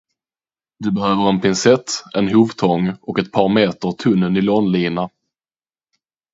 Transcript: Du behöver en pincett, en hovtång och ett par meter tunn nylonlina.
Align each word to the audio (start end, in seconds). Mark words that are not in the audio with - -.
Du 0.79 0.91
behöver 0.91 1.29
en 1.29 1.41
pincett, 1.41 1.91
en 2.13 2.27
hovtång 2.35 2.93
och 3.01 3.19
ett 3.19 3.31
par 3.31 3.49
meter 3.49 3.91
tunn 3.91 4.33
nylonlina. 4.33 5.09